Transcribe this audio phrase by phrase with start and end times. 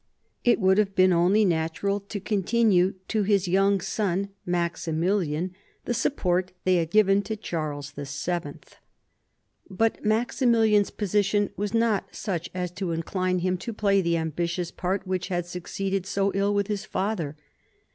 [0.43, 5.53] It would have been only natural to continue to his young son, Maximilian,
[5.85, 8.55] the support they had given to Charles VII.
[9.69, 14.13] But Maximilian's J / position was not such as to incline him to play the
[14.13, 17.35] c ambitious part which had succeeded so ill with his father.